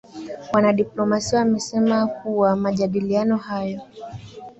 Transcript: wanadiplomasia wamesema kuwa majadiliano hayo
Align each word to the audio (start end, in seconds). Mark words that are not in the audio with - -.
wanadiplomasia 0.53 1.39
wamesema 1.39 2.07
kuwa 2.07 2.55
majadiliano 2.55 3.37
hayo 3.37 3.81